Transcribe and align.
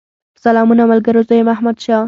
سلامونه 0.43 0.83
ملګرو! 0.91 1.25
زه 1.27 1.33
يم 1.39 1.47
احمدشاه 1.55 1.99